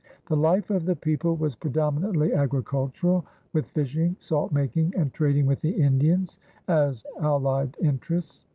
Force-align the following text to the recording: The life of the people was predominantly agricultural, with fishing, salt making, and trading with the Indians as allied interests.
The 0.29 0.35
life 0.35 0.71
of 0.71 0.85
the 0.85 0.95
people 0.95 1.35
was 1.35 1.53
predominantly 1.55 2.33
agricultural, 2.33 3.23
with 3.53 3.67
fishing, 3.67 4.15
salt 4.17 4.51
making, 4.51 4.95
and 4.97 5.13
trading 5.13 5.45
with 5.45 5.61
the 5.61 5.75
Indians 5.79 6.39
as 6.67 7.05
allied 7.19 7.77
interests. 7.79 8.41